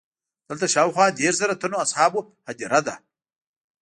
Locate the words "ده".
2.87-2.95